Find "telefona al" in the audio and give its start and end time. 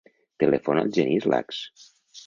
0.43-0.91